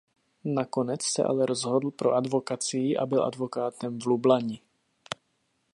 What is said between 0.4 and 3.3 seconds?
Nakonec se ale rozhodl pro advokacii a byl